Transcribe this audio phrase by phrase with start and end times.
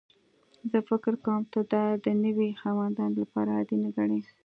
[0.71, 4.21] زه فکر کوم ته دا د نوي خاوندانو لپاره عادي نه ګڼې